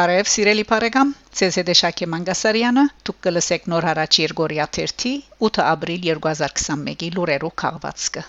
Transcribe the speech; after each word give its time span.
Բարև 0.00 0.28
սիրելի 0.32 0.62
բարեկամ, 0.68 1.08
ցեզ 1.38 1.56
հետ 1.60 1.70
է 1.70 1.74
Շակե 1.78 2.06
Մանգասարյանը, 2.10 2.84
դուք 3.04 3.16
կլսեք 3.24 3.66
նոր 3.72 3.86
հարաճ 3.88 4.18
Երգորիա 4.20 4.64
1-ի 4.76 5.10
8 5.48 5.60
ապրիլ 5.72 6.06
2021-ի 6.06 7.10
լուրերով 7.16 7.52
քաղվածքը։ 7.62 8.22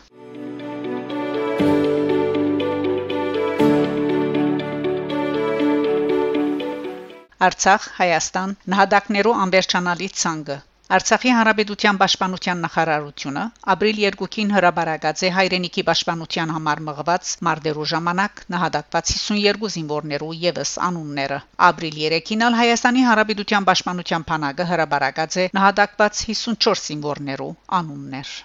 Արցախ, 7.49 7.87
Հայաստան, 8.01 8.57
նահատակներու 8.75 9.37
անվերջանալի 9.45 10.11
ցանգը 10.23 10.59
Արցախի 10.91 11.29
Հանրապետության 11.31 11.97
Պաշտպանության 12.01 12.57
նախարարությունը 12.65 13.43
ապրիլ 13.73 13.99
2-ին 14.15 14.49
հրաբարացած 14.51 15.21
է 15.23 15.29
հայրենիքի 15.37 15.83
պաշտպանության 15.87 16.51
համար 16.55 16.81
մղված 16.87 17.31
մարտերու 17.47 17.85
ժամանակ 17.93 18.41
նահատակված 18.55 19.13
52 19.13 19.71
զինվորներու 19.77 20.33
եւս 20.41 20.75
անունները։ 20.89 21.39
Ապրիլ 21.71 21.97
3-ին 22.11 22.45
ալ 22.49 22.59
Հայաստանի 22.59 23.07
Հանրապետության 23.07 23.69
Պաշտպանության 23.71 24.27
բանակը 24.35 24.69
հրաբարացած 24.75 25.39
է 25.39 25.49
նահատակված 25.55 26.23
54 26.27 26.85
զինվորներու 26.91 27.51
անուններ։ 27.79 28.37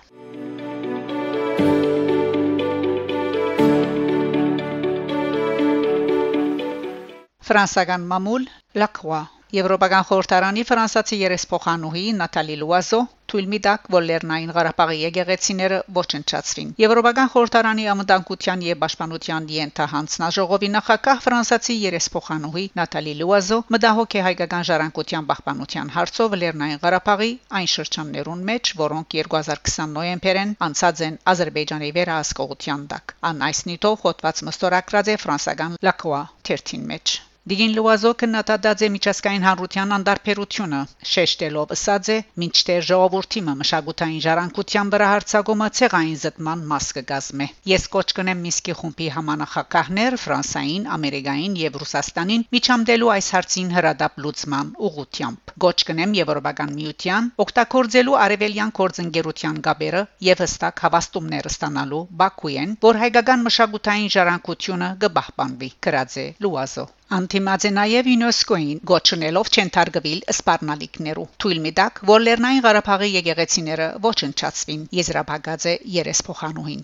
Ֆրանսական 7.47 8.07
մամուլ 8.13 8.47
Լակրոa 8.83 9.27
Եվրոպական 9.55 10.05
խորհրդարանի 10.07 10.63
ֆրանսացի 10.69 11.17
երեսփոխանուհի 11.21 12.01
Նատալի 12.21 12.55
Լուազո 12.61 12.99
թույլ 13.31 13.47
մի 13.53 13.59
տակ 13.67 13.85
որ 13.95 14.05
Լեռնային 14.07 14.51
Ղարաբաղի 14.57 14.97
եկեղեցիները 15.03 15.77
ոչնչացվին։ 15.99 16.73
Եվրոպական 16.83 17.31
խորհրդարանի 17.35 17.85
ամդանկության 17.93 18.65
եւ 18.67 18.81
պաշտպանության 18.83 19.47
ենթահանձնաժողովի 19.57 20.71
նախակահ 20.77 21.23
ֆրանսացի 21.27 21.77
երեսփոխանուհի 21.83 22.65
Նատալի 22.81 23.15
Լուազո 23.21 23.61
մտահոգ 23.77 24.19
է 24.19 24.25
հայկական 24.27 24.67
ժառանգության 24.71 25.31
պահպանության 25.31 25.95
հարցով 25.99 26.37
Լեռնային 26.43 26.83
Ղարաբաղի 26.87 27.31
այն 27.61 27.71
շրջաններուն 27.77 28.45
մեջ, 28.51 28.75
որոնք 28.83 29.17
2020 29.21 29.95
նոյեմբերին 29.95 30.57
անցած 30.71 31.05
են 31.07 31.21
Ադրբեջանի 31.37 31.95
վերահսկողության 32.01 32.91
տակ։ 32.97 33.17
Ան 33.31 33.47
այս 33.51 33.63
նիտով 33.71 34.05
հոդված 34.11 34.45
մստորակրած 34.51 35.15
է 35.15 35.19
ֆրանսական 35.27 35.81
Լակոa 35.91 36.27
13 36.51 36.87
մեջ։ 36.91 37.19
Դիգին 37.47 37.75
Լուազո 37.77 38.11
կնատադաձե 38.21 38.87
միջազգային 38.93 39.45
հանրության 39.47 39.95
անդարբերությունը 39.97 40.79
շեշտելով 41.11 41.75
ասած 41.75 42.09
է 42.11 42.17
մինչդեռ 42.43 42.87
ժողովրդի 42.89 43.43
մշակութային 43.47 44.25
ժառանգության 44.25 44.91
վրա 44.95 45.11
հարցակումը 45.13 45.69
ցեղային 45.81 46.17
զտման 46.23 46.65
մաս 46.73 46.89
կգազմե 46.97 47.47
ես 47.73 47.87
կոչ 47.93 48.05
կնեմ 48.17 48.43
Միսկի 48.47 48.75
խումբի 48.81 49.07
համանախակահներ 49.19 50.17
Ֆրանսային, 50.25 50.89
Ամերիկային 50.97 51.55
եւ 51.61 51.79
Ռուսաստանին 51.85 52.45
միջամդելու 52.57 53.13
այս 53.15 53.31
հարցին 53.37 53.71
հրադապ 53.77 54.19
լուծման 54.27 54.75
ուղղությամբ 54.91 55.55
գոչ 55.67 55.79
կնեմ 55.93 56.19
Եվրոպական 56.19 56.77
միության 56.83 57.31
օգտագործելու 57.47 58.19
արևելյան 58.27 58.75
կորձընկերության 58.81 59.63
գաբերը 59.71 60.03
եւ 60.33 60.45
հստակ 60.49 60.85
հավաստումներ 60.89 61.51
ստանալու 61.55 62.05
Բաքուեն 62.27 62.77
որ 62.91 63.03
հայկական 63.07 63.49
մշակութային 63.51 64.13
ժառանգությունը 64.19 64.93
կբահբանվի 65.07 65.75
գրած 65.89 66.21
է 66.27 66.29
Լուազո 66.43 66.91
Անտիմաց 67.07 67.65
է 67.69 67.71
նաև 67.71 68.07
ՅՈՒՆԵՍԿՕ-ին 68.11 68.79
գոչնելով 68.91 69.51
չընթարգվել 69.55 70.23
սպառնալիքներու։ 70.33 71.27
Թույլ 71.43 71.61
մի 71.67 71.71
տակ, 71.79 72.01
որ 72.11 72.25
Լեռնային 72.27 72.65
Ղարաբաղի 72.65 73.11
եկեղեցիները 73.17 73.87
ոչնչացվին, 74.07 74.81
եզրափակած 74.99 75.67
է 75.71 75.75
երեսփոխանուհին։ 75.99 76.83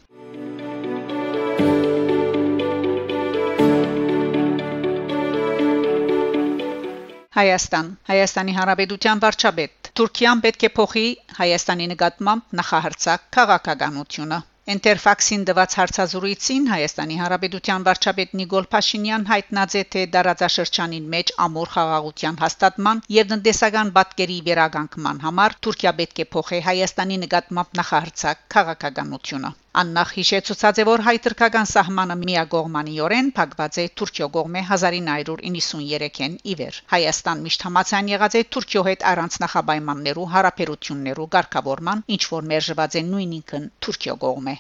Հայաստան 7.41 7.91
Հայաստանի 8.13 8.57
Հանրապետության 8.61 9.27
վարչապետ. 9.27 9.93
Թուրքիան 9.99 10.47
պետք 10.47 10.71
է 10.71 10.73
փոխի 10.79 11.07
Հայաստանի 11.43 11.93
նկատմամբ 11.97 12.59
նախահարցակ 12.63 13.29
քաղաքականությունը 13.41 14.43
Ինտերֆաքսին 14.71 15.45
դված 15.47 15.73
հարցազրույցին 15.79 16.67
Հայաստանի 16.73 17.17
Հանրապետության 17.21 17.87
վարչապետ 17.89 18.37
Նիկոլ 18.41 18.69
Փաշինյան 18.75 19.25
հայտնած 19.31 19.75
է 19.81 19.83
թե 19.95 20.05
դարաձաշրջանին 20.17 21.09
մեջ 21.15 21.33
ամուր 21.47 21.73
խաղաղության 21.73 22.39
հաստատման 22.45 23.03
եւ 23.17 23.33
տնտեսական 23.35 23.91
բատկերի 23.99 24.39
վերագանքման 24.51 25.25
համար 25.27 25.59
Թուրքիա 25.67 25.95
պետք 26.03 26.23
է 26.27 26.29
փոխի 26.37 26.63
Հայաստանի 26.69 27.19
նկատմամբ 27.25 27.77
նախահարցակ 27.83 28.47
քաղաքականությունը 28.57 29.53
Աննախ 29.81 30.11
հիշեցուցած 30.15 30.79
է 30.83 30.85
որ 30.85 31.03
հայ-թուրքական 31.05 31.69
սահմանը 31.69 32.15
միագողմանիորեն 32.23 33.29
փակված 33.39 33.77
է 33.81 33.85
Թուրքիո 34.01 34.27
կողմէ 34.35 34.63
1993-ին 34.67 36.35
իվեր 36.55 36.81
Հայաստան 36.93 37.41
միշտ 37.47 37.65
համացան 37.67 38.11
եղած 38.13 38.37
է 38.37 38.43
Թուրքիո 38.57 38.83
հետ 38.89 39.07
առանց 39.13 39.39
նախապայմաններու 39.45 40.27
հարաբերություններու 40.35 41.29
ղեկավարման 41.37 42.05
ինչ 42.17 42.23
որ 42.35 42.49
մերժված 42.53 42.99
է 43.01 43.05
նույնինքն 43.13 43.65
Թուրքիո 43.87 44.17
կողմէ 44.27 44.55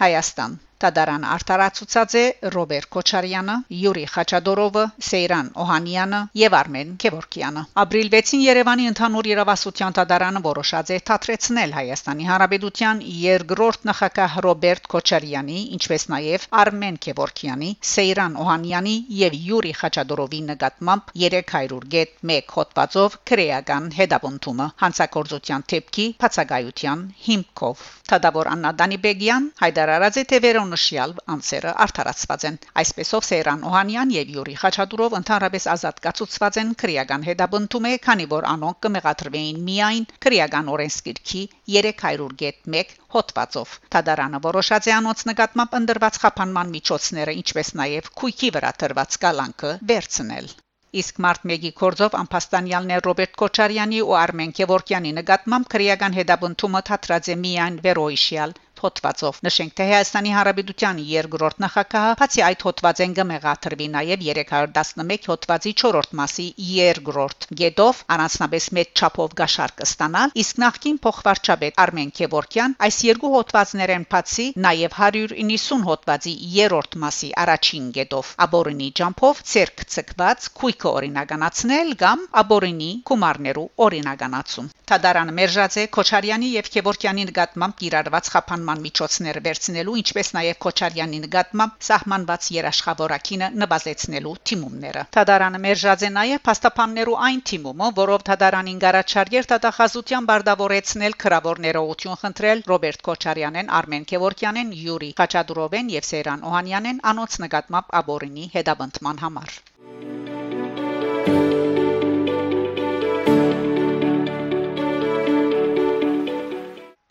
Հայաստան 0.00 0.56
Տադարան 0.76 1.22
արտարացուցած 1.32 2.14
է 2.20 2.22
Ռոբերտ 2.52 2.88
Քոչարյանը, 2.94 3.54
Յուրի 3.82 4.02
Խաչադորովը, 4.12 4.82
Սեյրան 5.06 5.46
Օհանյանը 5.62 6.18
եւ 6.40 6.56
Արմեն 6.58 6.90
Քևորքյանը։ 7.04 7.62
Ապրիլ 7.82 8.10
6-ին 8.14 8.42
Երևանի 8.46 8.88
ընդհանուր 8.90 9.28
իրավասության 9.30 9.96
տադարանը 9.96 10.42
որոշած 10.46 10.92
է 10.92 10.98
թատրեցնել 11.10 11.72
Հայաստանի 11.76 12.28
Հանրապետության 12.30 13.00
երկրորդ 13.22 13.88
նախագահ 13.90 14.36
Ռոբերտ 14.46 14.90
Քոչարյանի, 14.96 15.58
ինչպես 15.78 16.06
նաեւ 16.12 16.46
Արմեն 16.64 17.00
Քևորքյանի, 17.06 17.70
Սեյրան 17.96 18.36
Օհանյանի 18.44 18.96
եւ 19.22 19.38
Յուրի 19.46 19.74
Խաչադորովի 19.80 20.42
նկատմամբ 20.52 21.16
300.1 21.24 22.54
հոդվածով 22.56 23.18
քրեական 23.32 23.88
հետապնդումը 23.96 24.68
հանցակործության 24.84 25.66
թեփքի 25.72 26.06
բացակայության 26.20 27.08
հիմքով։ 27.26 27.88
Թադավոր 28.12 28.52
Աննա 28.52 28.76
Դանիբեգյան 28.80 29.50
հայտարարած 29.64 30.20
է 30.20 30.24
թե 30.30 30.40
վերոն 30.66 30.74
անշյալ 30.74 31.12
անձերը 31.32 31.72
արդարացված 31.82 32.44
են 32.48 32.56
այսպեսով 32.80 33.26
Սեյրան 33.26 33.60
Օհանյան 33.68 34.14
եւ 34.14 34.32
Յուրի 34.36 34.54
Խաչատուրով 34.62 35.14
ընդհանրապես 35.18 35.66
ազատ 35.74 36.00
կացուցված 36.06 36.58
են 36.62 36.72
քրեական 36.80 37.26
հետաբնթում 37.28 37.86
է 37.90 37.92
քանի 38.06 38.26
որ 38.32 38.48
անոնք 38.54 38.80
կմեղադրվեին 38.86 39.62
միայն 39.68 40.08
քրեական 40.26 40.72
օրենսգիրքի 40.74 41.44
300.1 41.76 42.98
հոդվածով 43.16 43.78
Թադարանը 43.94 44.42
որոշած 44.50 44.90
է 44.90 44.96
անոնց 44.98 45.24
նկատմամբ 45.30 45.80
ընդրված 45.82 46.20
խափանման 46.26 46.76
միջոցները 46.76 47.38
ինչպես 47.46 47.74
նաեւ 47.82 48.12
քույքի 48.22 48.54
վրա 48.58 48.76
տրված 48.82 49.20
կալանքը 49.26 49.74
վերցնել 49.92 50.54
Իսկ 50.96 51.18
մարտ 51.22 51.42
1-ի 51.52 51.70
կորձով 51.78 52.14
ամփաստանյալներ 52.16 53.02
Ռոբերտ 53.06 53.34
Քոչարյանի 53.40 53.98
ու 54.06 54.14
Արմեն 54.20 54.54
Քևորքյանի 54.58 55.10
նկատմամբ 55.16 55.66
քրեական 55.74 56.16
հետաբնթումը 56.18 56.82
թատրած 56.90 57.28
է 57.34 57.36
միայն 57.42 57.76
վերոյշյալ 57.86 58.54
հոդվածով 58.84 59.40
նշենք 59.46 59.74
թե 59.78 59.86
Հայաստանի 59.90 60.32
Հանրապետության 60.36 61.00
երկրորդ 61.10 61.60
նախագահը 61.64 62.14
բացի 62.20 62.42
այդ 62.46 62.64
հոդվածեն 62.66 63.16
կմեղադրվի 63.18 63.86
նաև 63.96 64.24
311 64.26 65.28
հոդվածի 65.30 65.72
4-րդ 65.82 66.14
մասի 66.20 66.46
երկրորդ 66.70 67.46
գետով 67.60 68.02
առանձնապես 68.16 68.68
մեծ 68.78 69.02
չափով 69.02 69.36
գաշարկ 69.40 69.82
ստանալ 69.86 70.34
իսկ 70.42 70.60
նախկին 70.64 71.00
փոխվարչապետ 71.06 71.80
Արմեն 71.86 72.12
Քևորքյան 72.20 72.76
այս 72.86 72.98
երկու 73.06 73.32
հոդվածներեն 73.36 74.06
բացի 74.16 74.46
նաև 74.66 74.98
190 75.00 75.86
հոդվածի 75.90 76.34
3-րդ 76.56 76.98
մասի 77.06 77.30
առաջին 77.46 77.90
գետով 77.96 78.32
աբորինի 78.46 78.88
ջամփով 79.00 79.42
ցերկ 79.52 79.84
ցկված 79.96 80.48
քույկը 80.60 80.90
օրինականացնել 81.00 81.94
կամ 82.02 82.26
աբորինի 82.42 82.90
գումարներու 83.10 83.68
օրինականացում 83.86 84.70
Թադարանը 84.86 85.32
մերժած 85.36 85.76
է 85.82 85.84
Քոչարյանի 85.96 86.48
եւ 86.56 86.68
Քևորքյանի 86.76 87.24
նկատմամբ 87.30 87.76
կիրառված 87.80 88.28
խափան 88.34 88.65
սահմանման 88.66 88.82
միջոցներ 88.86 89.36
վերցնելու, 89.46 89.92
ինչպես 90.00 90.28
նաև 90.34 90.56
Քոչարյանի 90.64 91.18
նկատմամբ 91.24 91.74
սահմանված 91.86 92.46
երաշխավորակինը 92.56 93.48
նվազեցնելու 93.62 94.32
թիմումները։ 94.50 95.04
Թադարանը 95.16 95.60
մերժած 95.66 96.02
է 96.02 96.10
նաև 96.16 96.42
փաստաբաններու 96.48 97.16
այն 97.26 97.40
թիմումը, 97.50 97.90
որով 98.00 98.24
Թադարանին 98.26 98.80
գարաչարգեր 98.86 99.48
տվյալահաշության 99.52 100.26
բարդավորեցնել 100.30 101.16
քրավոր 101.22 101.62
ներողություն 101.66 102.20
խնդրել 102.26 102.64
Ռոբերտ 102.66 103.00
Քոչարյանեն, 103.06 103.72
Արմեն 103.78 104.08
Քևորքյանեն, 104.10 104.74
Յուրի 104.82 105.10
Խաչատուրովեն 105.22 105.94
եւ 105.94 106.10
Սեյրան 106.10 106.44
Օհանյանեն 106.50 107.02
անոնց 107.14 107.40
նկատմամբ 107.46 107.96
աբորինի 108.02 108.50
հետաբնտման 108.58 109.24
համար։ 109.26 109.58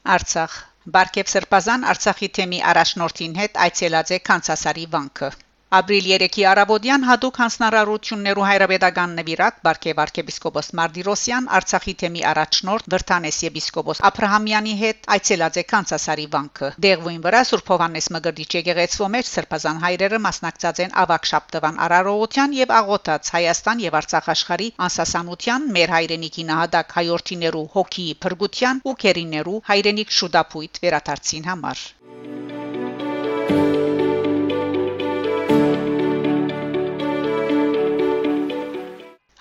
Արցախ 0.06 0.54
Բարգև 0.94 1.30
Սրբազան 1.32 1.86
Արցախի 1.94 2.30
թեմի 2.38 2.60
առաջնորդին 2.72 3.34
հետ 3.42 3.60
այցելած 3.68 4.14
է 4.18 4.22
Կանցասարի 4.30 4.86
վանքը։ 4.98 5.32
Ապրիլ 5.74 6.08
3-ի 6.22 6.44
արաբոդյան 6.46 7.06
հadoop 7.10 7.38
հանձնարարություններու 7.42 8.44
հայրապետական 8.48 9.14
նվիրակ 9.20 9.56
Բարքև 9.66 10.02
arczepiskopos 10.04 10.68
Mardyrosyan 10.80 11.48
Արցախի 11.58 11.96
թեմի 12.02 12.22
առաջնորդ 12.32 12.90
Վրթանես 12.94 13.40
եպիսկոպոս 13.48 14.02
Աբրահամյանի 14.10 14.76
հետ 14.82 15.10
այցելած 15.16 15.58
է 15.62 15.64
Կանսասարի 15.72 16.28
վանքը։ 16.36 16.70
Դեղվին 16.86 17.26
վրա 17.26 17.42
Սուրբ 17.50 17.74
Հովանես 17.74 18.12
Մգրդիչ 18.14 18.50
եկեղեցու 18.60 19.10
մեջ 19.18 19.32
սրբազան 19.32 19.82
հայրերը 19.86 20.22
մասնակցած 20.30 20.84
են 20.86 20.96
ավակ 21.06 21.30
շաբթվան 21.34 21.82
արարողության 21.90 22.56
եւ 22.62 22.78
աղոթած 22.78 23.34
Հայաստան 23.36 23.84
եւ 23.90 24.00
Արցախ 24.06 24.32
աշխարհի 24.38 24.72
անսասանության 24.86 25.70
մեր 25.80 25.96
հայրենիքի 25.98 26.50
նահատակ 26.54 26.98
հայորդիներու 27.02 27.68
հոգիի 27.76 28.18
փրկության 28.22 28.86
ու 28.86 28.98
քերիներու 29.06 29.62
հայրենիք 29.74 30.18
շուտապույտ 30.22 30.84
վերադարձին 30.86 31.50
համար։ 31.52 31.88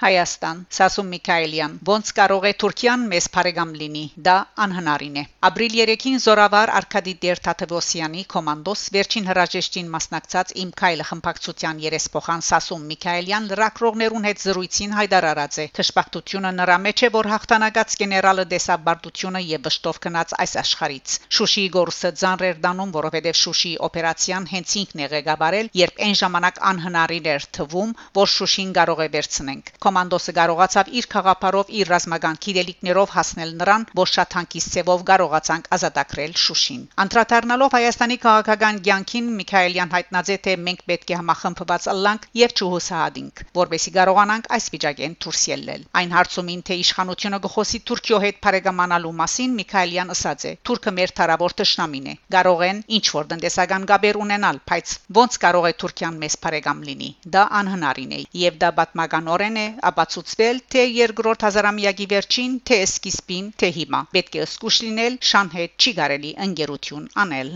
Հայաստան 0.05 0.59
Սասուն 0.77 1.06
Միքայելյան 1.15 1.75
ոնց 1.89 2.11
կարող 2.17 2.43
է 2.45 2.51
Թուրքիան 2.62 3.05
մեզ 3.11 3.27
բարեկամ 3.35 3.71
լինի 3.81 4.03
դա 4.27 4.35
անհնարին 4.65 5.15
է 5.17 5.23
ապրիլ 5.49 5.77
3-ին 5.81 6.19
զորավար 6.25 6.73
Արկադի 6.79 7.15
Դերթաթևոսյանի 7.23 8.25
կոմանդոս 8.35 8.83
վերջին 8.97 9.29
հրաժեշտին 9.31 9.89
մասնակցած 9.95 10.53
իմ 10.65 10.75
քայլը 10.81 11.06
խմբակցության 11.11 11.81
երեսփոխան 11.85 12.45
Սասուն 12.49 12.85
Միքայելյան 12.91 13.49
լրակրողներուն 13.55 14.29
հետ 14.29 14.45
զրույցին 14.45 14.93
հայտարարած 14.99 15.59
է. 15.65 15.67
Թշպակտությունը 15.81 16.53
նրա 16.59 16.77
մեջ 16.85 17.05
է 17.09 17.11
որ 17.17 17.31
հաղթանակած 17.33 17.97
գեներալը 18.05 18.45
դեսաբարտությունը 18.53 19.43
եւ 19.55 19.65
վշտով 19.69 20.03
գնաց 20.05 20.37
այս 20.45 20.55
աշխարից 20.65 21.17
Շուշիի 21.39 21.67
գործը 21.79 22.12
ծանրեր 22.25 22.61
դանում 22.69 22.95
որովհետեւ 22.99 23.41
Շուշիի 23.45 23.75
օպերացիան 23.89 24.50
հենց 24.53 24.77
ինքն 24.85 25.05
է 25.05 25.11
ղեկավարել 25.17 25.73
երբ 25.85 26.05
այն 26.09 26.21
ժամանակ 26.25 26.62
անհնարին 26.75 27.33
էր 27.35 27.49
թվում 27.59 27.97
որ 28.21 28.33
Շուշին 28.37 28.77
կարող 28.81 29.05
է 29.05 29.11
վերցնենք 29.17 29.75
Կոմանդոսը 29.94 30.32
կարողացավ 30.35 30.88
իր 30.99 31.06
խաղապարով 31.12 31.69
իր 31.79 31.91
ռազմական 31.93 32.38
քիդելիկներով 32.44 33.11
հասնել 33.14 33.50
նրան, 33.61 33.82
որ 33.99 34.08
շատ 34.11 34.32
հանկիստ 34.37 34.73
ցևով 34.75 35.02
կարողացանք 35.11 35.69
ազատագրել 35.76 36.32
Շուշին։ 36.44 36.81
Անդրադառնալով 37.05 37.76
Հայաստանի 37.79 38.17
քաղաքական 38.25 38.81
ցանկին 38.88 39.29
Միքայելյան 39.38 39.93
հայտնաձե 39.94 40.37
թե 40.46 40.55
մենք 40.64 40.82
պետք 40.91 41.12
է 41.14 41.19
համախմբված 41.20 41.87
ըլլանք 41.94 42.26
եւ 42.41 42.55
չհուսահատենք, 42.58 43.44
որբեսի 43.61 43.94
կարողանանք 43.94 44.50
այս 44.58 44.67
վիճակեն 44.75 45.14
դուրս 45.23 45.44
ելնել։ 45.55 45.87
Այն 46.02 46.17
հարցումին 46.19 46.64
թե 46.67 46.79
իշխանությունը 46.82 47.40
գխոսի 47.47 47.81
Թուրքիո 47.87 48.20
հետ 48.26 48.43
բարեկամանալու 48.49 49.14
մասին 49.23 49.56
Միքայելյան 49.62 50.12
ասաց 50.14 50.49
է. 50.50 50.52
Թուրքը 50.67 50.94
մեր 50.99 51.14
թարավոր 51.23 51.56
ճշնամին 51.62 52.11
է։ 52.11 52.17
Կարող 52.35 52.67
են 52.70 52.82
ինչ 52.99 53.06
որ 53.14 53.31
տնտեսական 53.35 53.88
գաբեր 53.94 54.20
ունենալ, 54.25 54.61
բայց 54.75 54.99
ոնց 55.23 55.40
կարող 55.47 55.70
է 55.70 55.75
Թուրքիան 55.85 56.20
մեզ 56.25 56.38
բարեկամ 56.44 56.85
լինի։ 56.90 57.11
Դա 57.38 57.47
անհնարին 57.62 58.14
է 58.19 58.20
եւ 58.44 58.61
դա 58.64 58.70
պատմականորեն 58.81 59.58
է 59.64 59.67
ապացուցվել 59.91 60.61
թե 60.75 60.83
երկրորդ 60.87 61.47
հազարամյակի 61.47 62.07
վերջին, 62.15 62.59
թե 62.71 62.79
սկիզբին, 62.89 63.49
թե 63.63 63.71
հիմա։ 63.79 64.01
Պետք 64.17 64.39
է 64.41 64.45
սկուշ 64.49 64.81
լինել, 64.87 65.19
շան 65.31 65.55
հետ 65.57 65.73
չի 65.85 65.95
կարելի 66.01 66.35
ընկերություն 66.49 67.09
անել։ 67.25 67.55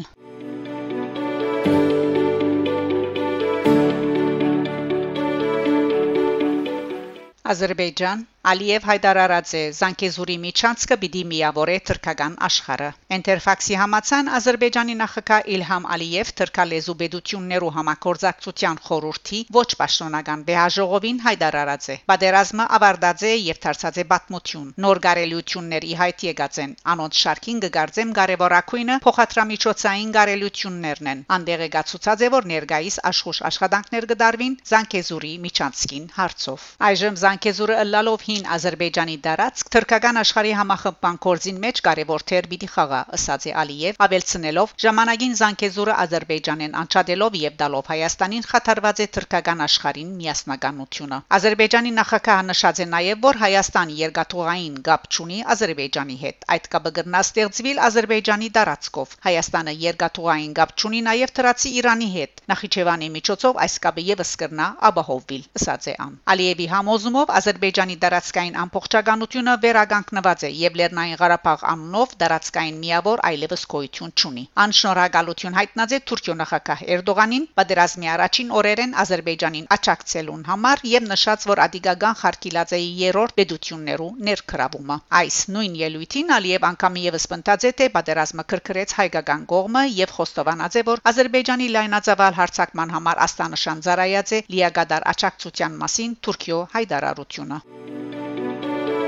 Ադրբեջան 7.49 8.27
Ալիև 8.49 8.85
հայտարարած 8.89 9.51
է 9.59 9.61
Զանգեզուրի 9.77 10.35
միջանցքը 10.41 10.97
պիտի 11.01 11.23
միավորե 11.31 11.73
թրքական 11.89 12.37
աշխարհը։ 12.47 12.87
Էնտերֆաքսի 13.17 13.75
համացան 13.81 14.31
Ադրբեջանի 14.39 14.95
նախագահ 15.01 15.51
Իլհամ 15.57 15.89
Ալիև 15.95 16.31
թրքալեզու 16.39 16.95
բդություններու 17.03 17.73
համագործակցության 17.79 18.81
խորհրդի 18.87 19.41
ոչ 19.59 19.69
պաշտոնական 19.81 20.45
բեհաժողովին 20.49 21.21
հայտարարած 21.27 21.89
է։ 21.93 21.97
Պատերազմը 22.13 22.67
ավարտած 22.79 23.27
է 23.29 23.35
եւ 23.37 23.61
դարձած 23.69 24.01
է 24.01 24.07
պատմություն։ 24.15 24.73
Նոր 24.87 25.03
գարելություններ 25.09 25.89
ի 25.89 25.95
հայտ 26.01 26.27
եկած 26.29 26.63
են։ 26.65 26.73
Անոնց 26.95 27.21
շարքին 27.29 27.63
գկարձեմ 27.69 28.17
կարևորակույնը 28.21 28.99
փոխադրամիջոցային 29.05 30.17
գարելություններն 30.17 31.13
են։ 31.13 31.23
Անդեղ 31.37 31.67
եկա 31.69 31.85
ցուցած 31.93 32.25
է 32.25 32.33
որ 32.39 32.51
ներկայիս 32.55 32.99
աշխուժ 33.13 33.45
աշխատանքներ 33.53 34.09
կդարվին 34.15 34.59
Զանգեզուրի 34.73 35.35
միջանցքին 35.45 36.11
հարցով։ 36.17 36.67
Այժմ 36.89 37.23
Զանգեզուրը 37.27 37.79
լալով 37.93 38.29
հին 38.39 38.51
Ադրբեջանի 38.55 39.15
դարածք 39.27 39.71
թրքական 39.75 40.19
աշխարհի 40.21 40.53
համախմբման 40.59 41.17
կորձին 41.25 41.57
մեջ 41.63 41.79
կարևոր 41.87 42.25
թեր 42.31 42.47
պիտի 42.51 42.69
խաղա, 42.75 43.01
ըսած 43.17 43.47
է 43.51 43.53
Ալիև, 43.63 43.99
ավելցնելով 44.07 44.75
ժամանակին 44.85 45.35
Զանգեզուրը 45.41 45.97
Ադրբեջանեն 46.05 46.77
անչադելով 46.83 47.39
եւ 47.43 47.57
դալով 47.63 47.91
Հայաստանին 47.93 48.47
խաթարված 48.51 49.03
է 49.03 49.07
թրքական 49.19 49.65
աշխարհին 49.67 50.13
միասնականությունը։ 50.19 51.19
Ադրբեջանի 51.39 51.93
նախագահը 51.99 52.45
նշած 52.53 52.79
է 52.79 52.87
նաեւ, 52.95 53.19
որ 53.27 53.41
Հայաստան 53.43 53.93
երկաթուղային 53.99 54.79
գապ 54.89 55.09
չունի 55.09 55.41
Ադրբեջանի 55.57 56.17
հետ։ 56.23 56.49
Այդ 56.55 56.71
կապը 56.77 56.95
գրնա 56.99 57.25
ստեղծվել 57.27 57.83
Ադրբեջանի 57.89 58.49
դարածքով։ 58.59 59.17
Հայաստանը 59.27 59.77
երկաթուղային 59.89 60.55
գապ 60.61 60.77
չունի 60.79 61.03
նաեւ 61.09 61.35
Թրացի 61.39 61.75
Իրանի 61.83 62.11
հետ։ 62.15 62.43
Նախիջևանի 62.55 63.09
միջոցով 63.19 63.63
այս 63.67 63.75
կապը 63.89 64.07
եւս 64.13 64.33
կրնա 64.43 64.69
ապահովվել, 64.93 65.45
ըսած 65.59 65.89
է 65.89 65.95
ան։ 66.07 66.15
Ալիևի 66.35 66.67
համոզումով 66.75 67.33
Ադրբեջանի 67.39 67.97
դարած 68.05 68.28
դարածքային 68.29 68.57
ամբողջականությունը 68.61 69.53
վերագանքնված 69.63 70.43
է 70.45 70.49
եւ 70.61 70.75
Լեռնային 70.79 71.19
Ղարաբաղ 71.21 71.63
անունով 71.73 72.11
դարածքային 72.21 72.81
միավոր 72.83 73.21
այլևս 73.29 73.63
գոյություն 73.73 74.13
չունի։ 74.21 74.43
Անշնորհակալություն 74.65 75.57
հայտնած 75.59 75.95
է 75.97 76.01
Թուրքիո 76.11 76.35
նախագահ 76.41 76.83
Էրդողանին 76.97 77.47
պատերազմի 77.61 78.11
առաջին 78.15 78.53
օրերեն 78.59 78.93
Ադրբեջանին 79.05 79.71
աչակցելուն 79.79 80.43
համար 80.51 80.85
եւ 80.93 81.09
նշած, 81.13 81.47
որ 81.49 81.63
Ադիգական 81.65 82.19
Խարկիլաձեի 82.21 82.91
երրորդ 83.09 83.35
պետություններու 83.41 84.11
ներքրավումը։ 84.29 84.99
Այս 85.23 85.41
նույն 85.57 85.81
ելույթին 85.89 86.37
Ալիև 86.37 86.69
անգամ 86.69 87.01
եւս 87.09 87.29
պնդած 87.33 87.65
է, 87.65 87.73
թե 87.81 87.91
պատերազմը 87.97 88.47
քրքրեց 88.53 88.95
հայկական 89.01 89.49
կողմը 89.55 89.87
եւ 90.03 90.15
խոստովանած 90.19 90.79
է, 90.83 90.85
որ 90.93 91.05
Ադրբեջանի 91.13 91.73
լայնածավալ 91.79 92.39
հարցակման 92.43 92.95
համար 92.99 93.25
աստանշան 93.29 93.83
ծառայած 93.89 94.37
է 94.37 94.45
լիագադար 94.53 95.11
աչակցության 95.17 95.83
մասին 95.85 96.17
Թուրքիո 96.29 96.63
հայտարարությունը։ 96.77 98.18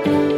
Ադրբեջան, 0.01 0.30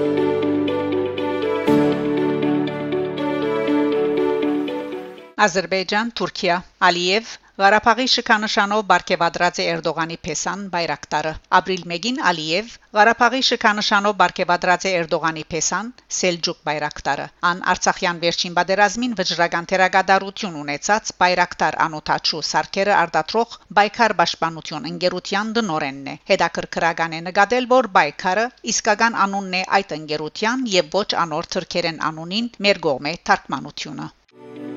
Ադրբեջան-Թուրքիա 5.44 6.56
Ալիև 6.88 7.32
Ղարաբաղի 7.62 8.06
շքանշանով 8.12 8.84
բարգեւադրած 8.92 9.58
է 9.62 9.66
Էրդողանի 9.72 10.16
Փեսան 10.28 10.62
բայրակտարը 10.76 11.34
ապրիլ 11.58 11.84
1-ին 11.96 12.16
Ալիև 12.30 12.72
Ղարաբաղի 12.98 13.42
շքանշանով 13.48 14.16
բարգեւադրած 14.22 14.88
է 14.90 14.94
Էրդողանի 15.00 15.44
Փեսան 15.54 15.92
Սելջուկ 16.20 16.64
բայրակտարը 16.70 17.28
ան 17.52 17.62
Արցախյան 17.74 18.24
վերջին 18.24 18.56
բادرազմին 18.60 19.14
վճռական 19.20 19.70
թերագադարություն 19.74 20.58
ունեցած 20.64 21.14
բայրակտար 21.26 21.80
անօթաչու 21.88 22.42
սարքերը 22.54 22.98
արտադրող 23.04 23.60
բայկար 23.82 24.18
պաշտպանություն 24.24 24.90
ընկերության 24.94 25.54
դնորենն 25.60 26.12
է 26.16 26.18
հետաքրքրական 26.34 27.18
է 27.20 27.24
նկատել 27.30 27.72
որ 27.78 27.92
բայկարը 28.00 28.50
իսկական 28.76 29.22
անունն 29.28 29.62
է 29.62 29.64
այդ 29.80 29.96
ընկերության 30.00 30.68
եւ 30.80 31.00
ոչ 31.00 31.08
անոր 31.28 31.54
թրքերեն 31.58 32.04
անունին 32.12 32.52
մեր 32.68 32.86
գողմե 32.90 33.18
թարգմանությունը 33.32 34.12
Thank 34.44 34.58
you. 34.58 34.73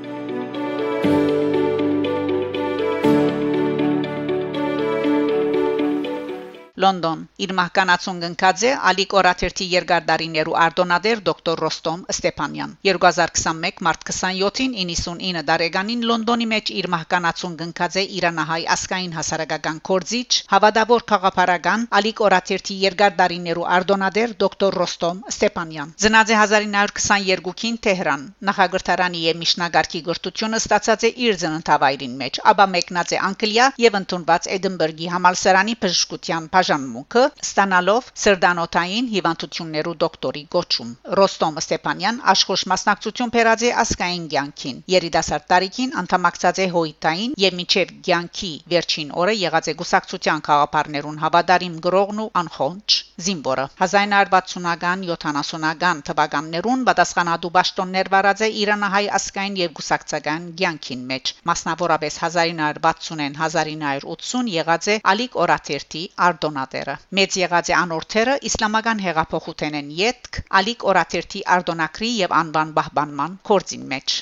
Լոնդոն 6.84 7.20
իր 7.40 7.52
մահկանացուն 7.56 8.18
գնկած 8.22 8.62
է 8.68 8.70
Ալիկ 8.90 9.12
Օրաթերթի 9.18 9.66
երկարդարիներու 9.74 10.56
արտոնադեր 10.62 11.20
դոկտոր 11.28 11.60
Ռոստոմ 11.64 12.00
Ստեփանյան 12.12 12.74
2021 12.88 13.78
մարտ 13.86 14.02
27-ին 14.10 14.74
99 14.80 15.42
տարեկանին 15.50 16.02
Լոնդոնի 16.10 16.48
մեջ 16.50 16.72
իր 16.80 16.88
մահկանացուն 16.94 17.54
գնկած 17.62 17.96
է 17.96 18.04
Իրանահայ 18.18 18.58
ասկային 18.74 19.16
հասարակական 19.16 19.80
կորձիչ 19.90 20.28
հավատավոր 20.52 21.06
խաղապարական 21.12 21.86
Ալիկ 22.00 22.20
Օրաթերթի 22.26 22.76
երկարդարիներու 22.82 23.66
արտոնադեր 23.78 24.36
դոկտոր 24.44 24.78
Ռոստոմ 24.82 25.24
Ստեփանյան 25.32 25.96
ծնած 26.04 26.34
է 26.36 26.38
1922-ին 26.42 27.80
Թեհրան 27.88 28.28
նախագահարանի 28.50 29.24
եւ 29.24 29.40
Միշնագարքի 29.46 30.04
գրթությունը 30.10 30.60
ստացած 30.60 31.08
է 31.08 31.12
իր 31.24 31.40
ծննդավայրին 31.46 32.20
մեջ 32.20 32.44
ապա 32.52 32.68
մեկնած 32.76 33.16
է 33.16 33.24
Անգլիա 33.32 33.72
եւ 33.86 33.98
ընդունված 34.02 34.52
Էդինբուրգի 34.60 35.12
համալսարանի 35.16 35.80
բժշկության 35.86 36.52
բաժանմունքը 36.66 37.20
ստանալով 37.42 38.06
սրդանոթային 38.20 39.10
հիվանդություններու 39.10 39.92
դոկտորի 40.00 40.42
գոչում 40.54 40.88
Ռոստոմ 41.20 41.60
Ստեփանյան 41.62 42.18
աշխուժ 42.32 42.64
մասնակցություն 42.72 43.32
փերած 43.36 43.64
է 43.68 43.70
ասկային 43.84 44.26
ցանկին 44.34 44.82
երիտասարդ 44.96 45.48
տարիքին 45.54 45.96
անդամակցած 46.02 46.62
է 46.66 46.68
հոյտային 46.76 47.40
եւ 47.46 47.58
միջև 47.62 47.96
ցանկի 48.10 48.54
վերջին 48.74 49.16
օրը 49.22 49.40
եղած 49.46 49.70
է 49.70 49.76
գուսակցության 49.82 50.46
խաղապարներուն 50.50 51.20
հավադարիմ 51.26 51.82
գրողն 51.86 52.24
ու 52.26 52.32
անխոնջ 52.42 53.02
զինվորը 53.24 53.62
1960-ական 53.80 55.04
70-ական 55.08 56.00
թվականներուն 56.08 56.82
պատասխանատու 56.88 57.50
պաշտոններ 57.54 58.10
վարած 58.14 58.42
է 58.44 58.48
Իրանահայ 58.62 59.00
ասկային 59.18 59.56
եւ 59.60 59.72
գուսակցական 59.78 60.50
ցանկին 60.60 61.06
մեջ 61.12 61.32
մասնավորապես 61.50 62.18
1960-ին 62.26 63.86
1980 63.86 64.52
եղած 64.56 64.90
է 64.92 64.98
Ալիկ 65.14 65.40
Օրաթերթի 65.46 66.04
արդոնատերը 66.28 66.98
մեծ 67.20 67.40
եղած 67.46 67.72
է 67.72 67.76
անորթերը 67.80 68.36
իսլամական 68.52 69.02
հեղափոխութենեն 69.06 69.90
յետք 70.02 70.42
Ալիկ 70.60 70.88
Օրաթերթի 70.92 71.44
արդոնակրի 71.56 72.14
եւ 72.20 72.38
անվան 72.44 72.76
բահբանման 72.80 73.40
կորձին 73.48 73.92
մեջ 73.96 74.20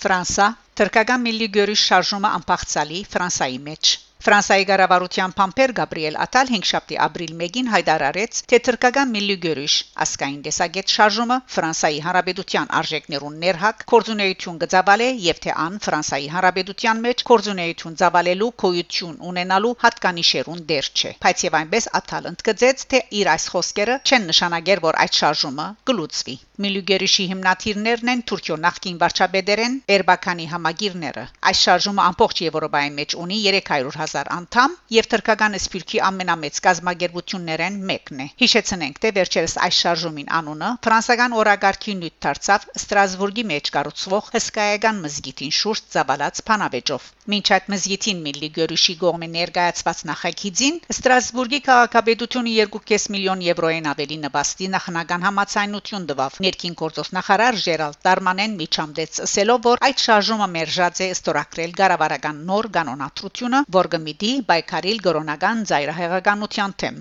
Ֆրանսա 0.00 0.44
Թրկական 0.80 1.20
միլի 1.20 1.46
գորի 1.54 1.74
շարժումը 1.76 2.28
անփախցալի 2.40 3.00
Ֆրանսայի 3.14 3.58
մեջ 3.64 3.88
Ֆրանսիայի 4.20 4.64
ղարավարության 4.68 5.32
փամփեր 5.36 5.72
Գաբրիել 5.76 6.16
Ատալ 6.22 6.50
5 6.54 6.66
շաբթի 6.70 6.96
ապրիլ 7.04 7.30
1-ին 7.44 7.68
հայտարարեց, 7.72 8.40
թե 8.52 8.58
թրկական 8.66 9.14
միլի 9.14 9.36
գերուշ 9.44 9.76
ասկային 10.04 10.42
դեսագետ 10.46 10.92
շարժումը 10.94 11.38
Ֆրանսիայի 11.54 12.02
Հանրապետության 12.06 12.68
արժեքներուն 12.80 13.38
ներհակ 13.44 13.84
կորձունեություն 13.92 14.58
գծավալ 14.64 15.04
է 15.06 15.08
եւ 15.28 15.40
թե 15.46 15.54
ան 15.64 15.78
Ֆրանսիայի 15.86 16.28
Հանրապետության 16.34 17.00
մեջ 17.06 17.24
կորձունեություն 17.30 17.96
ծավալելու 18.02 18.50
կոյություն 18.64 19.16
ունենալու 19.30 19.72
հատկանիշերուն 19.86 20.60
դեր 20.68 20.92
չէ։ 21.00 21.14
Բայց 21.24 21.46
եւ 21.48 21.58
այնպես 21.62 21.88
Ատալ 22.02 22.30
ընդգծեց, 22.34 22.86
թե 22.92 23.02
իր 23.24 23.32
այս 23.40 23.48
խոսքերը 23.56 23.98
չեն 24.04 24.30
նշանակեր, 24.34 24.84
որ 24.84 25.00
այդ 25.00 25.18
շարժումը 25.22 25.66
գլուծվի։ 25.88 26.36
Միլյուգերիշի 26.60 27.24
հիմնադիրներն 27.32 28.10
են 28.12 28.22
Թուրքիո 28.28 28.56
նախկին 28.68 28.96
վարչապետերեն 29.00 29.76
Էրբականի 29.96 30.46
համագիրները։ 30.52 31.22
Այս 31.50 31.62
շարժումը 31.64 32.02
ամբողջ 32.10 32.42
Եվրոպայի 32.50 32.90
մեջ 33.00 33.16
ունի 33.24 33.38
300 33.48 34.09
000 34.10 34.32
անդամ 34.36 34.76
եւ 34.96 35.08
թրկական 35.14 35.56
սպիրկի 35.60 36.02
ամենամեծ 36.10 36.60
գազագերբություններեն 36.66 37.78
մեկն 37.90 38.22
է։ 38.24 38.26
Հիշեցնենք, 38.42 39.00
թե 39.04 39.12
վերջերս 39.20 39.54
այս 39.66 39.80
շարժումին 39.84 40.32
անունը 40.40 40.70
ֆրանսական 40.86 41.36
օրագարքի 41.40 41.94
նյութ 42.00 42.16
դարձավ 42.26 42.66
Ստրասբուրգի 42.80 43.44
մեջ 43.50 43.70
կառուցվող 43.76 44.30
հսկայական 44.34 45.00
մզգիտին 45.04 45.54
շուրջ 45.60 45.82
ծավալած 45.94 46.42
փանավեճով։ 46.50 47.08
Մինչ 47.30 47.46
այդ 47.54 47.66
մզգիտին 47.70 48.22
Միլի 48.26 48.48
Գորիշի 48.56 48.94
գողմի 49.00 49.28
ներկայացված 49.34 49.98
նախագիծին 50.10 50.78
Ստրասբուրգի 50.94 51.60
քաղաքապետությունը 51.68 52.54
2.5 52.60 53.06
միլիոն 53.14 53.44
եվրոեն 53.46 53.88
ավելի 53.90 54.18
նվաստի 54.24 54.70
նախնական 54.74 55.26
համացայնություն 55.28 56.08
տվավ։ 56.10 56.38
Ներքին 56.46 56.76
գործով 56.80 57.12
նախարար 57.16 57.60
Ժերալ 57.64 57.94
Դարմանեն 58.08 58.56
միջամդեց 58.60 59.20
ասելով, 59.26 59.60
որ 59.70 59.84
այդ 59.90 60.04
շարժումը 60.06 60.48
մերժած 60.56 61.02
է 61.04 61.08
ստորակրել 61.14 61.76
գարավարական 61.80 62.42
նոր 62.50 62.70
կանոնատրությունը, 62.80 63.62
որ 63.78 63.90
կմիտի 64.00 64.28
բայկարիլ 64.48 65.00
գրոնական 65.04 65.58
ծայրահեղականության 65.70 66.74
թեմ։ 66.82 67.00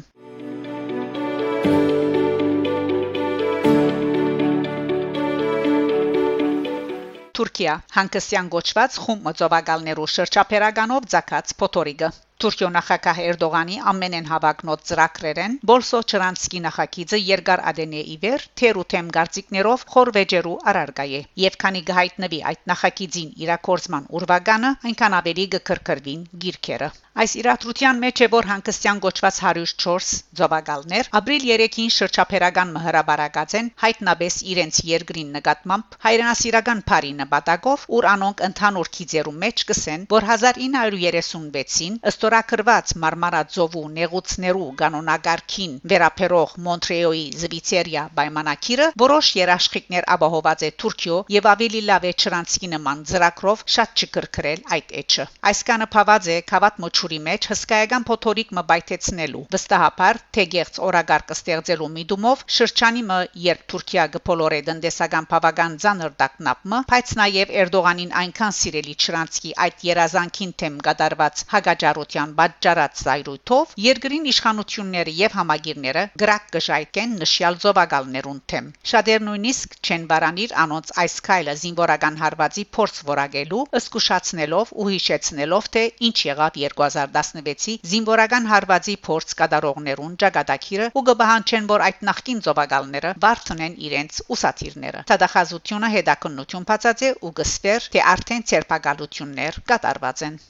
Թուրքիա 7.39 7.75
հանկստյան 7.97 8.49
գոչված 8.55 8.97
խումբ 9.03 9.29
մծովակալներու 9.29 10.09
շրջափերականով 10.15 11.07
ցակած 11.15 11.55
փոթորիկը 11.63 12.11
Թուրքիո 12.39 12.67
նախագահ 12.71 13.17
Էրդողանի 13.21 13.77
ամենեն 13.91 14.27
հավակնոտ 14.29 14.83
ծրագրերեն 14.89 15.55
Բոլսո 15.71 15.99
Չրանսկի 16.11 16.61
նախագիծը 16.65 17.19
երկար 17.29 17.63
ադենե 17.71 18.03
իվեր 18.13 18.45
թերութեմ 18.61 19.09
գարցիկներով 19.17 19.83
խորվեջերու 19.95 20.55
արարգայե 20.73 21.21
եւ 21.43 21.57
քանի 21.65 21.81
գահիտնվի 21.89 22.39
այդ 22.53 22.63
նախագիծին 22.71 23.35
իրակորձման 23.43 24.07
ուրվագանը 24.19 24.71
այնքան 24.91 25.17
ավելի 25.19 25.45
գկրկրվին 25.57 26.23
գիրքերը 26.45 26.89
այս 27.19 27.31
իրադրության 27.39 27.97
մեջ 27.99 28.19
է 28.23 28.27
որ 28.31 28.45
հանկստյան 28.49 28.99
գոչված 29.03 29.37
104 29.43 30.11
ձովագալներ 30.39 31.09
ապրիլ 31.19 31.45
3-ին 31.49 31.89
շրջափերական 31.95 32.69
մհրաբարակած 32.75 33.55
են 33.59 33.71
հայտնաբես 33.83 34.37
իրենց 34.53 34.79
երկրին 34.89 35.33
նկատմամբ 35.35 35.97
հայրենասիրական 36.05 36.83
բարի 36.91 37.11
նպատակով 37.19 37.83
ուր 37.99 38.07
անոնք 38.13 38.43
ընդհանուր 38.47 38.91
քիծերու 38.95 39.35
մեջ 39.43 39.65
կսեն 39.73 40.07
որ 40.15 40.29
1936-ին 40.29 41.99
ըստ 42.13 42.28
ստորակրված 42.29 42.91
Մարմարաձովու 43.01 43.81
նեղուցներու 43.93 44.65
կանոնակարգին 44.79 45.71
վերապերող 45.91 46.51
Մոնտրեոյի 46.65 47.23
Զվիցերիա 47.41 48.03
պայմանակիրը 48.19 48.85
որոշ 49.01 49.29
երաշխիքներ 49.39 50.05
ապահոված 50.15 50.65
է 50.67 50.69
Թուրքիո 50.83 51.17
եւ 51.35 51.47
ավելի 51.53 51.81
լավ 51.89 52.05
է 52.09 52.11
Չրանցկի 52.19 52.69
նման 52.73 53.01
ծրագրով 53.09 53.63
շատ 53.75 54.03
չկրկրել 54.05 54.61
այդ 54.77 54.93
էջը 55.01 55.25
այս 55.49 55.63
կանը 55.69 55.87
փաված 55.95 56.29
է 56.29 56.37
Քավատ 56.53 56.77
Մոչուրի 56.85 57.19
մեջ 57.29 57.49
հսկայական 57.53 58.05
փոթորիկ 58.11 58.53
մբայթեցնելու 58.59 59.43
վստահաբար 59.57 60.21
թեգերց 60.37 60.79
օրագարկ 60.89 61.33
ստեղծելու 61.39 61.89
միտումով 61.97 62.45
շրջանի 62.59 63.03
մը 63.09 63.19
երբ 63.49 63.65
Թուրքիա 63.73 64.07
գփոլորե 64.19 64.61
դնդեսական 64.69 65.29
բավական 65.33 65.79
ցաներ 65.81 66.15
դակնապը 66.21 66.83
բայց 66.93 67.17
նաեւ 67.23 67.57
Էրդողանին 67.63 68.15
այնքան 68.21 68.57
սիրելի 68.59 68.95
Չրանցկի 68.99 69.55
այդ 69.65 69.85
երազանքին 69.89 70.55
թեմ 70.59 70.79
կատարված 70.89 71.45
հագաճարության 71.55 72.18
իշխանության 72.19 72.33
պատճառած 72.39 73.01
զայրույթով 73.05 73.73
երկրին 73.79 74.25
իշխանությունները 74.29 75.11
եւ 75.19 75.35
համագիրները 75.39 76.03
գրակ 76.21 76.43
կժայկեն 76.55 77.13
նշյալ 77.21 77.55
զովագալներուն 77.63 78.39
թեմ 78.51 78.65
շատեր 78.91 79.23
նույնիսկ 79.27 79.77
չեն 79.79 80.03
բարանիր 80.11 80.55
անոնց 80.63 80.91
այս 81.03 81.15
քայլը 81.27 81.55
զինվորական 81.63 82.19
հարվածի 82.23 82.65
փորձ 82.75 82.99
որակելու 83.09 83.61
ըսկուշացնելով 83.79 84.73
ու 84.83 84.89
հիշեցնելով 84.89 85.69
թե 85.75 85.83
ինչ 86.09 86.17
եղավ 86.29 86.59
2016-ի 86.63 87.77
զինվորական 87.93 88.49
հարվածի 88.51 88.95
փորձ 89.07 89.35
կատարողներուն 89.39 90.17
ճակատագիրը 90.23 90.89
ու 90.99 91.05
կբահանչեն 91.11 91.69
որ 91.71 91.85
այդ 91.87 92.03
նախկին 92.09 92.43
զովագալները 92.49 93.13
վարթնեն 93.27 93.79
իրենց 93.89 94.21
ուսաթիրները 94.35 95.05
տադախազությունը 95.13 95.93
հետաքննություն 95.95 96.69
բացած 96.73 97.05
է 97.09 97.13
ու 97.23 97.35
գսվեր 97.41 97.91
թե 97.95 98.05
արդեն 98.15 98.47
ցերպակալություններ 98.53 99.63
կատարված 99.73 100.27
են 100.29 100.41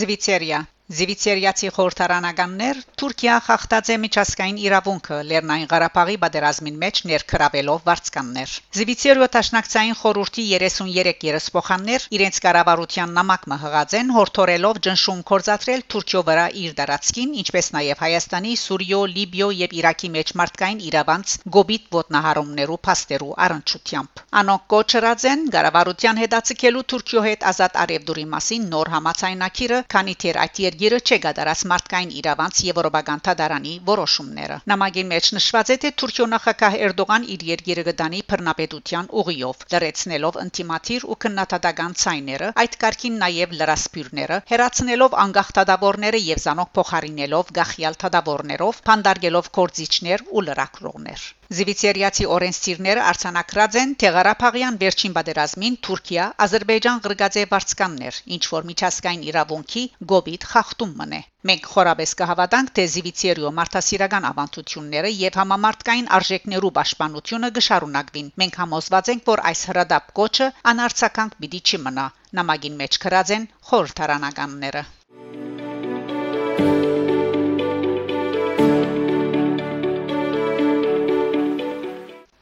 Զվիցերիա 0.00 0.58
Զիվիցերիացի 0.90 1.68
խորհրդարանականներ 1.74 2.78
Թուրքիա 2.98 3.34
խախտած 3.46 3.90
է 3.94 3.96
միջազգային 4.04 4.56
իրավունքը 4.58 5.18
Լեռնային 5.28 5.68
Ղարաբաղի 5.70 6.16
պատերազմին 6.24 6.80
մեջ 6.82 6.96
ներքրավելով 7.10 7.84
վարձկաններ։ 7.86 8.54
Զիվիցերիո 8.78 9.28
տաշնակցային 9.36 9.94
խորհրդի 10.00 10.46
33 10.54 11.22
երեսփոխաններ 11.30 12.06
իրենց 12.18 12.40
կառավարության 12.46 13.14
նամակը 13.20 13.58
հղացեն 13.66 14.10
հորթորելով 14.16 14.80
ճնշում 14.88 15.20
կորցածրել 15.30 15.84
Թուրքիո 15.94 16.24
վրա 16.30 16.48
իր 16.64 16.74
դարածքին, 16.80 17.38
ինչպես 17.44 17.70
նաև 17.78 18.02
Հայաստանի, 18.02 18.56
Սուրիո, 18.64 19.00
Լիբիո 19.14 19.48
եւ 19.60 19.78
Իրաքի 19.78 20.12
մեջ 20.18 20.34
մարդկային 20.42 20.82
իրավանց 20.90 21.36
գոբիտ 21.58 21.88
ոտնահարումներու 22.00 22.80
փաստերու 22.90 23.30
առնչությամբ։ 23.46 24.24
Անոնք 24.42 24.66
կոչրած 24.74 25.28
են 25.30 25.46
Ղարավարության 25.54 26.20
հետացկելու 26.24 26.84
Թուրքիո 26.90 27.24
հետ 27.30 27.48
ազատ 27.54 27.80
արևդուրի 27.86 28.26
մասին 28.34 28.68
նոր 28.74 28.94
համացանակիրը, 28.98 29.82
քանի 29.94 30.18
թեր 30.24 30.42
այդ 30.44 30.62
Գիրը 30.80 30.98
չէ 31.04 31.16
գդարած 31.22 31.62
մարդկային 31.70 32.12
իրավանց 32.18 32.58
Եվրոպական 32.66 33.22
թադարանի 33.26 33.72
որոշումները։ 33.88 34.54
Նամակի 34.72 35.02
մեջ 35.08 35.26
նշված 35.36 35.72
է, 35.74 35.76
թե 35.82 35.90
Թուրքիո 36.02 36.26
նախագահ 36.34 36.76
Էրդողան 36.86 37.26
իր 37.34 37.44
երկիրը 37.48 37.84
գտանի 37.88 38.20
բռնապետության 38.32 39.10
ուղիով, 39.22 39.66
լրացնելով 39.74 40.38
ինտիմատիր 40.44 41.04
ու 41.14 41.18
քննադատական 41.24 41.96
ցայները, 42.04 42.48
այդ 42.64 42.78
կարգին 42.84 43.20
նաև 43.24 43.52
լրասպյուրները, 43.60 44.38
հերացնելով 44.54 45.18
անկախ 45.26 45.52
թադավորները 45.58 46.22
եւ 46.30 46.40
զանոք 46.46 46.72
փոխարինելով 46.80 47.52
գախյալ 47.60 48.00
թադավորներով, 48.04 48.80
փանդարգելով 48.88 49.52
կորցիչներ 49.60 50.26
ու 50.30 50.46
լրակրողներ։ 50.48 51.28
Զիվիցերիացի 51.58 52.24
օրենսդիրները 52.32 53.04
արցանակրած 53.10 53.76
են 53.80 53.94
Թեղարապաղյան 54.02 54.76
վերջին 54.82 55.14
պատերազմին 55.16 55.78
Թուրքիա, 55.86 56.26
Ադրբեջան 56.44 57.00
ղրգաձե 57.06 57.42
վարձկաններ, 57.54 58.20
ինչ 58.36 58.42
որ 58.52 58.68
միջազգային 58.68 59.24
իրավունքի 59.30 59.82
գոբիթ 60.12 60.46
խախտում 60.52 60.92
մնե։ 61.00 61.20
Մենք 61.50 61.66
խորապես 61.72 62.14
կհավատանք, 62.20 62.70
թե 62.78 62.84
Զիվիցերիո 62.94 63.52
մարդասիրական 63.58 64.30
ավանդությունները 64.30 65.12
եւ 65.16 65.40
համամարտկային 65.42 66.08
արժեքներու 66.20 66.72
պաշտպանությունը 66.78 67.52
գշարունակվին։ 67.58 68.30
Մենք 68.44 68.62
համոզված 68.62 69.12
ենք, 69.16 69.26
որ 69.34 69.44
այս 69.50 69.66
հրադապ 69.72 70.14
կոչը 70.20 70.50
անարցականք 70.74 71.36
պիտի 71.42 71.64
չմնա։ 71.66 72.08
Նամակին 72.40 72.80
մեջ 72.84 73.02
քրած 73.06 73.36
են 73.40 73.50
խորհրդարանականները։ 73.72 74.86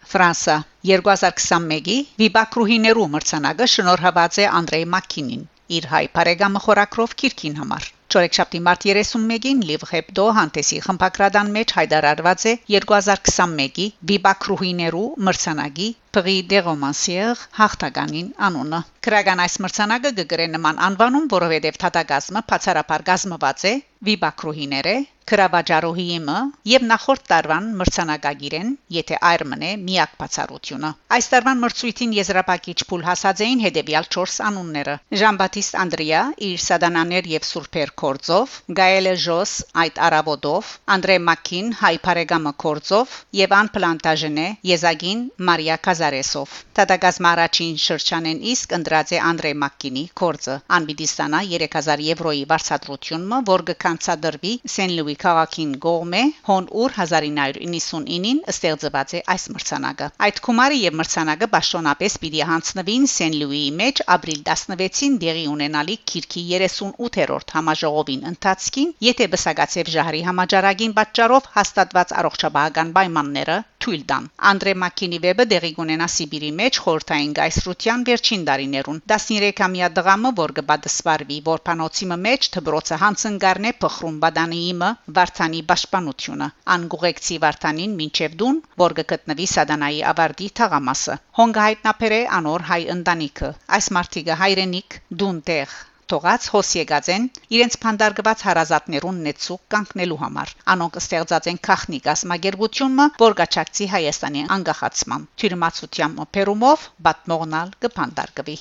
Ֆրանսա 0.08 0.56
2021-ի 0.90 1.98
Վիբակրուհիներու 2.22 3.08
մրցանակը 3.14 3.70
շնորհված 3.74 4.40
է 4.46 4.48
Անդրեյ 4.62 4.88
Մակինին 4.96 5.46
իր 5.78 5.92
հայ 5.92 6.04
բարեկամը 6.18 6.66
խորակրով 6.66 7.14
քիրքին 7.22 7.62
համար 7.62 7.88
Չորեքշաբթի 8.08 8.58
մարտ 8.66 8.84
31-ին 8.88 9.58
Live 9.68 9.82
Hebdo 9.90 10.22
հանդեսի 10.36 10.78
խմբակրադան 10.84 11.50
մեջ 11.56 11.74
հայտարարված 11.78 12.44
է 12.52 12.54
2021-ի 12.74 13.88
Վիբակրուհիներու 14.10 15.02
մրցանակի 15.28 15.88
Prix 16.16 16.46
des 16.52 16.64
Romancières 16.68 17.42
հաղթականին 17.58 18.30
անունը։ 18.48 18.80
Քրագան 19.08 19.44
այս 19.44 19.58
մրցանակը 19.66 20.14
գգրե 20.22 20.46
նման 20.54 20.80
անվանում, 20.88 21.28
որովհետև 21.36 21.80
թատագազմը 21.84 22.44
բացառապար 22.54 23.06
գազմված 23.12 23.68
է 23.68 23.74
Վիբակրուհիները 24.08 24.96
Քրավաճարոհիիմը 25.28 26.36
եւ 26.70 26.84
նախորդ 26.88 27.24
տարվան 27.30 27.64
մրցանակագիրեն, 27.78 28.68
եթե 28.96 29.16
այր 29.30 29.42
մնե 29.50 29.72
միակ 29.88 30.12
բացառությունը։ 30.20 30.90
Այս 31.16 31.26
տարվան 31.32 31.60
մրցույթին 31.64 32.14
եզրափակիչ 32.18 32.76
փուլ 32.88 33.04
հասած 33.08 33.42
էին 33.46 33.62
հետեւյալ 33.64 34.08
4 34.16 34.36
անունները. 34.48 34.94
Ժան-Բատիստ 35.22 35.76
Անդրիա 35.82 36.22
իր 36.48 36.62
սադանաներ 36.64 37.28
եւ 37.32 37.46
սուրբեր 37.48 37.92
կորձով, 38.02 38.56
Գայելե 38.78 39.14
Ժոս 39.24 39.52
այդ 39.84 40.00
արաբոդով, 40.08 40.72
Անդրե 40.96 41.18
Մակին 41.28 41.68
հայ 41.82 41.92
բարեգամը 42.08 42.52
կորձով 42.64 43.18
եւ 43.42 43.54
Ան 43.58 43.70
Պլանտաժենե 43.76 44.48
Եզագին 44.72 45.22
Մարիա 45.50 45.78
Կազարեսով։ 45.88 46.56
Տադագազմ 46.78 47.30
առաջին 47.32 47.76
շրջանեն 47.84 48.42
իսկ 48.54 48.74
ընդրած 48.78 49.14
է 49.18 49.22
Անդրե 49.28 49.52
Մակկինի 49.66 50.04
կորձը։ 50.22 50.58
Անբիդիստանա 50.78 51.44
3000 51.52 52.04
եվրոյի 52.08 52.44
վարձատրությունը, 52.54 53.42
որ 53.52 53.64
կկանցադրվի 53.72 54.52
Սեն-Լուի 54.78 55.17
քաղաքին 55.22 55.72
գողմե 55.86 56.22
հոն 56.50 56.68
ուր 56.82 56.98
1999-ին 56.98 58.44
ստեղծված 58.52 59.16
է 59.18 59.24
այս 59.36 59.48
մրցանակը։ 59.54 60.10
Այդ 60.28 60.44
գումարը 60.48 60.78
եւ 60.82 60.98
մրցանակը 61.00 61.50
ճշտոնապես 61.68 62.14
պիտի 62.20 62.40
հանձնվին 62.48 63.02
Սեն-Լուիի 63.12 63.66
մեջ 63.78 64.00
ապրիլ 64.14 64.38
16-ին 64.48 65.18
դեղի 65.24 65.44
ունենալի 65.52 65.96
Քիրքի 66.10 66.42
38-րդ 66.58 67.54
համաժողովին 67.58 68.24
ընթացքին, 68.32 68.94
եթե 69.08 69.28
բսակացեվ 69.34 69.92
ժահրի 69.94 70.22
համաճարակին 70.28 70.96
պատճառով 70.98 71.50
հաստատված 71.58 72.14
առողջապահական 72.22 72.94
պայմանները 72.98 73.58
թույլ 73.88 74.02
տան։ 74.08 74.24
Անդրե 74.48 74.72
Մակինի 74.80 75.18
վեբը 75.24 75.44
դեղի 75.50 75.68
կունենա 75.76 76.06
Սիբիրի 76.14 76.48
մեջ 76.56 76.80
խորթային 76.86 77.30
գայսրության 77.38 78.02
վերջին 78.08 78.42
տարիներուն 78.48 78.98
13-ամյա 79.12 79.88
դղամը, 79.98 80.32
որ 80.40 80.54
կբադսվարվի 80.58 81.38
որփանոցի 81.48 82.10
մեջ 82.26 82.50
թբրոցը 82.58 83.00
հանցնգարնե 83.04 83.72
փխրում 83.86 84.20
բադանիիմը 84.26 84.92
վարդանի 85.20 85.64
պաշտպանությունը 85.72 86.52
անգուղեկցի 86.76 87.42
վարդանին 87.48 87.98
մինչև 88.04 88.38
դուն, 88.44 88.62
որ 88.84 88.98
կգտնվի 89.00 89.50
Սադանայի 89.56 90.00
ավարտի 90.12 90.54
թաղամասը։ 90.60 91.20
Հոնգահայտնապեր 91.40 92.20
է 92.20 92.22
անոր 92.42 92.70
հայ 92.72 92.82
ընտանիքը։ 92.98 93.54
Այս 93.78 93.92
մարտիկը 93.98 94.42
հայրենիք 94.44 95.04
դուն 95.22 95.46
տեղ 95.48 95.78
թողած 96.12 96.48
հոս 96.54 96.70
եկած 96.78 97.10
են 97.14 97.28
իրենց 97.56 97.76
փանդարգված 97.84 98.44
հարազատներուն 98.48 99.20
նեցուկ 99.26 99.62
կանգնելու 99.74 100.20
համար 100.22 100.54
անոնք 100.76 100.98
ստեղծած 101.02 101.50
են 101.52 101.60
քախնի 101.68 102.00
գասմագերբությունը 102.08 103.08
որ 103.24 103.38
գաչակցի 103.42 103.90
Հայաստանի 103.98 104.46
անկախացման 104.58 105.28
թյուրիմացությամբ 105.42 106.26
պերումով 106.38 106.88
բատմողնալ 107.08 107.78
կփանդարգվի 107.86 108.58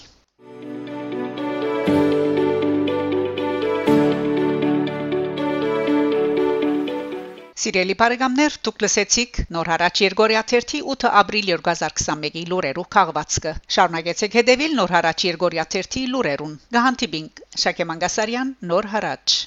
Սիրելի 7.68 7.96
բարեկամներ, 8.00 8.54
դուք 8.64 8.78
լսեցիք 8.84 9.40
նոր 9.56 9.70
հարաճ 9.74 10.02
Երգորիա 10.04 10.44
3-ի 10.52 10.80
8 10.94 11.12
ապրիլ 11.22 11.50
2021-ի 11.52 12.46
լուրերով 12.54 12.88
քաղվածքը։ 12.96 13.56
Շարունակեցեք 13.78 14.40
հետևել 14.40 14.80
նոր 14.80 14.98
հարաճ 14.98 15.30
Երգորիա 15.34 15.70
3-ի 15.76 16.08
լուրերուն։ 16.16 16.58
Գահանտիբինգ 16.80 17.48
Շակե 17.68 17.92
Մանգասարյան, 17.92 18.60
նոր 18.72 18.94
հարաճ։ 18.96 19.42